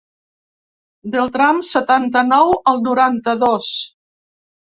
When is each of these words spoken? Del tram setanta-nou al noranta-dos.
Del 1.15 1.29
tram 1.35 1.59
setanta-nou 1.67 2.55
al 2.73 2.83
noranta-dos. 2.87 3.71